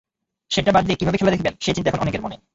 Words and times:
সেটা 0.51 0.71
বাদ 0.71 0.83
দিয়ে 0.85 0.99
কীভাবে 0.99 1.17
খেলা 1.17 1.31
দেখবেন, 1.31 1.53
সেই 1.61 1.73
চিন্তা 1.73 1.89
এখন 1.89 1.99
অনেকের 1.99 2.21
মনে। 2.21 2.35